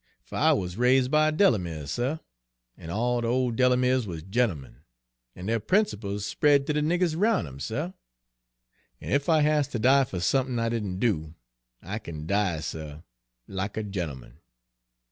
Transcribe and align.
Fer 0.23 0.35
I 0.35 0.53
wuz 0.53 0.69
raise' 0.77 1.09
by 1.09 1.27
a 1.27 1.31
Delamere, 1.31 1.85
suh, 1.85 2.17
an' 2.75 2.89
all 2.89 3.21
de 3.21 3.27
ole 3.27 3.51
Delameres 3.51 4.07
wuz 4.07 4.21
gent'emen, 4.23 4.77
an' 5.35 5.45
deir 5.45 5.59
principles 5.59 6.25
spread 6.25 6.65
ter 6.65 6.73
de 6.73 6.81
niggers 6.81 7.13
'round 7.15 7.47
'em, 7.47 7.59
suh; 7.59 7.91
an' 8.99 9.11
ef 9.11 9.29
I 9.29 9.41
has 9.41 9.67
ter 9.67 9.77
die 9.77 10.03
fer 10.05 10.19
somethin' 10.19 10.57
I 10.57 10.69
didn' 10.69 10.97
do, 10.97 11.35
I 11.83 11.99
kin 11.99 12.25
die, 12.25 12.61
suh, 12.61 13.01
like 13.47 13.77
a 13.77 13.83
gent'eman! 13.83 14.37